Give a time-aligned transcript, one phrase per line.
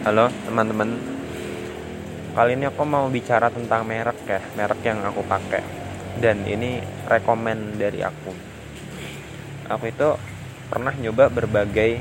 [0.00, 0.96] Halo teman-teman.
[2.32, 5.60] Kali ini aku mau bicara tentang merek ya Merek yang aku pakai.
[6.16, 8.32] Dan ini rekomen dari aku.
[9.68, 10.16] Aku itu
[10.72, 12.00] pernah nyoba berbagai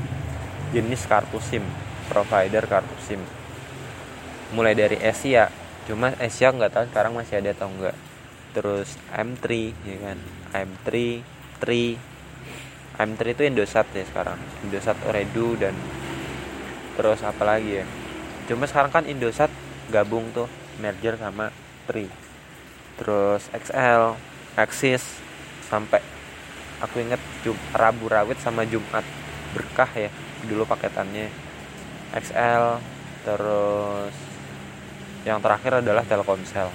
[0.72, 1.68] jenis kartu SIM
[2.08, 3.20] Provider kartu SIM.
[4.56, 5.52] Mulai dari Asia
[5.84, 8.00] Cuma Asia nggak tahu sekarang masih ada atau enggak
[8.56, 10.18] Terus M3 ya kan?
[10.56, 10.88] M3
[11.60, 12.00] 3
[12.96, 14.40] M3 itu Indosat ya sekarang.
[14.64, 15.76] Indosat Oredu dan
[17.00, 17.88] terus apa lagi ya?
[18.52, 19.48] Cuma sekarang kan Indosat
[19.88, 20.52] gabung tuh
[20.84, 21.48] merger sama
[21.88, 22.12] Tri.
[23.00, 24.20] Terus XL
[24.60, 25.00] Axis
[25.72, 26.04] sampai
[26.84, 29.08] aku inget Jum Rabu Rawit sama Jumat
[29.56, 30.12] berkah ya
[30.44, 31.32] dulu paketannya.
[32.12, 32.84] XL
[33.24, 34.12] terus
[35.24, 36.68] yang terakhir adalah Telkomsel.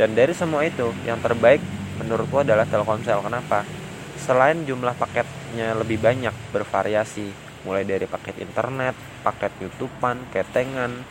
[0.00, 1.60] Dan dari semua itu yang terbaik
[2.00, 3.20] menurutku adalah Telkomsel.
[3.20, 3.68] Kenapa?
[4.16, 8.94] Selain jumlah paketnya lebih banyak bervariasi mulai dari paket internet,
[9.26, 11.02] paket YouTubean, ketengan,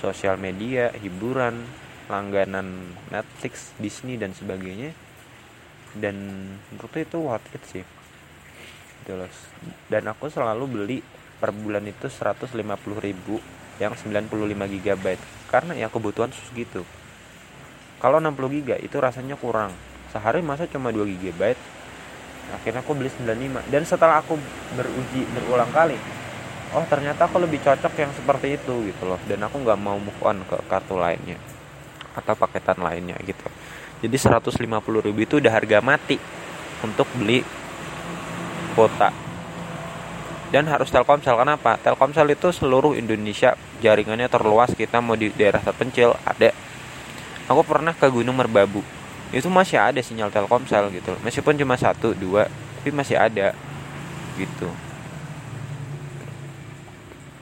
[0.00, 1.64] sosial media, hiburan,
[2.08, 4.92] langganan Netflix, Disney dan sebagainya.
[5.96, 6.16] Dan
[6.72, 7.84] menurut itu worth it sih.
[9.04, 9.30] Gitu loh.
[9.88, 10.98] Dan aku selalu beli
[11.40, 12.52] per bulan itu 150
[13.00, 13.40] ribu
[13.80, 14.28] yang 95
[14.68, 15.04] GB
[15.48, 16.84] karena ya kebutuhan segitu.
[17.96, 19.72] Kalau 60 GB itu rasanya kurang.
[20.12, 21.56] Sehari masa cuma 2 GB
[22.50, 24.34] akhirnya aku beli 95 dan setelah aku
[24.74, 25.98] beruji berulang kali
[26.70, 29.18] oh ternyata aku lebih cocok yang seperti itu gitu loh.
[29.26, 31.38] Dan aku nggak mau move on ke kartu lainnya
[32.14, 33.46] atau paketan lainnya gitu.
[34.00, 36.16] Jadi 150 ribu itu udah harga mati
[36.80, 37.42] untuk beli
[38.74, 39.12] kuota.
[40.50, 41.78] Dan harus Telkomsel kenapa?
[41.78, 44.74] Telkomsel itu seluruh Indonesia jaringannya terluas.
[44.74, 46.50] Kita mau di daerah terpencil ada.
[47.46, 48.82] Aku pernah ke Gunung Merbabu
[49.30, 51.14] itu masih ada sinyal Telkomsel gitu.
[51.22, 52.50] Meskipun cuma satu dua
[52.80, 53.54] tapi masih ada
[54.34, 54.66] gitu.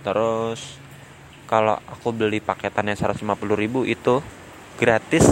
[0.05, 0.77] Terus
[1.49, 3.25] kalau aku beli paketannya 150
[3.57, 4.21] ribu itu
[4.77, 5.25] gratis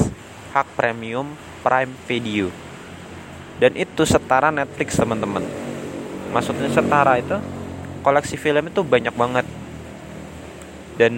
[0.56, 2.48] hak premium Prime Video.
[3.60, 5.44] Dan itu setara Netflix teman-teman.
[6.32, 7.36] Maksudnya setara itu
[8.00, 9.46] koleksi film itu banyak banget.
[10.96, 11.14] Dan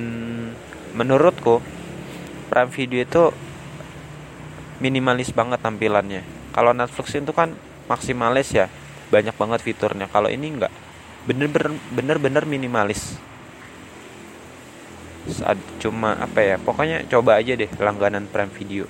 [0.99, 1.63] menurutku
[2.51, 3.23] Prime Video itu
[4.79, 6.23] minimalis banget tampilannya.
[6.55, 7.55] Kalau Netflix itu kan
[7.91, 8.67] maksimalis ya
[9.11, 10.07] banyak banget fiturnya.
[10.11, 10.73] Kalau ini enggak
[11.27, 13.19] bener-bener bener-bener minimalis.
[15.29, 18.85] Saat cuma apa ya pokoknya coba aja deh langganan Prime Video.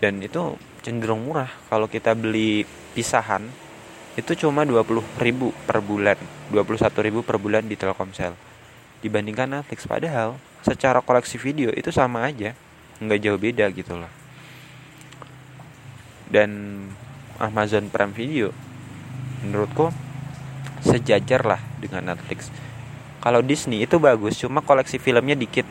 [0.00, 1.50] Dan itu cenderung murah.
[1.68, 2.64] Kalau kita beli
[2.96, 3.44] pisahan
[4.14, 5.18] itu cuma 20.000
[5.66, 6.18] per bulan.
[6.54, 8.32] 21.000 per bulan di Telkomsel.
[9.02, 9.84] Dibandingkan Netflix.
[9.84, 12.56] Padahal secara koleksi video itu sama aja
[13.06, 14.12] nggak jauh beda gitu loh.
[16.28, 16.80] Dan
[17.38, 18.48] Amazon Prime Video
[19.44, 19.90] menurutku
[20.84, 22.48] sejajar lah dengan Netflix.
[23.24, 25.64] Kalau Disney itu bagus cuma koleksi filmnya dikit.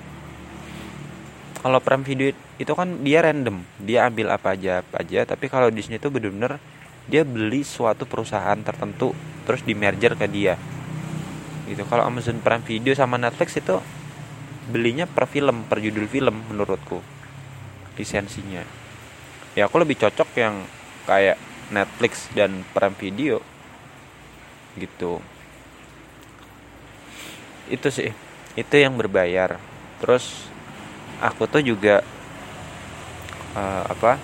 [1.62, 5.72] Kalau Prime Video itu kan dia random dia ambil apa aja apa aja tapi kalau
[5.72, 6.60] Disney itu bener-bener
[7.08, 9.16] dia beli suatu perusahaan tertentu
[9.48, 10.60] terus di merger ke dia.
[11.64, 11.84] Gitu.
[11.88, 13.80] Kalau Amazon Prime Video sama Netflix itu
[14.68, 17.13] belinya per film per judul film menurutku
[17.98, 18.64] lisensinya.
[19.54, 20.66] Ya aku lebih cocok yang
[21.06, 21.38] kayak
[21.70, 23.38] Netflix dan Prime Video.
[24.78, 25.22] Gitu.
[27.70, 28.10] Itu sih.
[28.58, 29.58] Itu yang berbayar.
[30.02, 30.50] Terus
[31.22, 32.02] aku tuh juga
[33.54, 34.18] uh, apa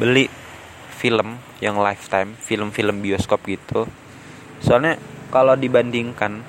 [0.00, 0.28] beli
[0.96, 3.88] film yang lifetime film-film bioskop gitu.
[4.60, 5.00] Soalnya
[5.32, 6.44] kalau dibandingkan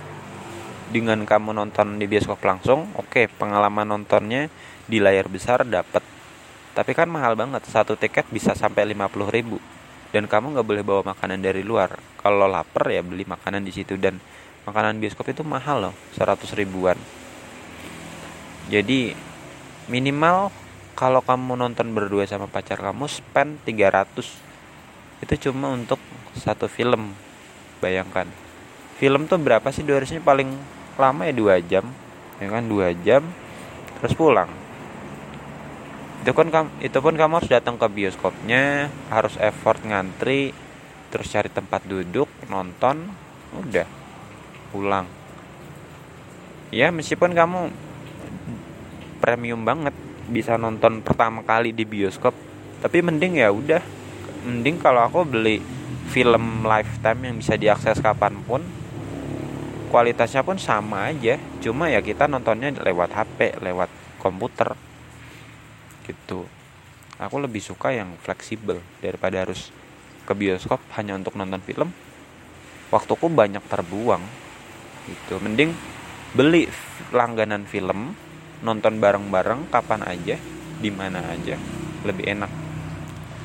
[0.91, 4.51] dengan kamu nonton di bioskop langsung oke okay, pengalaman nontonnya
[4.85, 6.03] di layar besar dapat
[6.71, 9.59] tapi kan mahal banget satu tiket bisa sampai 50 ribu.
[10.11, 11.99] Dan kamu nggak boleh bawa makanan dari luar.
[12.19, 13.99] Kalau lapar ya beli makanan di situ.
[13.99, 14.19] Dan
[14.63, 16.95] makanan bioskop itu mahal loh 100 ribuan.
[18.71, 19.11] Jadi
[19.91, 20.51] minimal
[20.95, 24.23] kalau kamu nonton berdua sama pacar kamu spend 300
[25.27, 25.99] itu cuma untuk
[26.39, 27.11] satu film.
[27.83, 28.31] Bayangkan.
[28.95, 29.83] Film tuh berapa sih?
[29.83, 30.55] Durasinya paling
[30.99, 31.85] lama ya dua jam.
[32.41, 33.21] Ya kan dua jam
[34.01, 34.49] terus pulang.
[36.25, 40.53] Itu kan kamu itu pun kamu harus datang ke bioskopnya harus effort ngantri
[41.13, 43.09] terus cari tempat duduk nonton
[43.57, 43.85] udah
[44.73, 45.05] pulang.
[46.73, 47.69] Ya meskipun kamu
[49.21, 49.93] premium banget
[50.31, 52.33] bisa nonton pertama kali di bioskop
[52.81, 53.81] tapi mending ya udah.
[54.41, 55.61] Mending kalau aku beli
[56.09, 58.65] film lifetime yang bisa diakses kapan pun
[59.91, 61.35] kualitasnya pun sama aja.
[61.59, 63.91] Cuma ya kita nontonnya lewat HP lewat
[64.23, 64.71] komputer.
[66.07, 66.47] Gitu.
[67.19, 69.69] Aku lebih suka yang fleksibel daripada harus
[70.23, 71.91] ke bioskop hanya untuk nonton film.
[72.89, 74.23] Waktuku banyak terbuang.
[75.11, 75.35] Gitu.
[75.43, 75.75] Mending
[76.31, 76.71] beli
[77.11, 78.15] langganan film
[78.63, 80.39] nonton bareng-bareng kapan aja
[80.79, 81.59] di mana aja.
[82.07, 82.51] Lebih enak.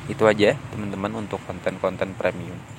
[0.07, 2.76] Itu aja teman-teman untuk konten-konten premium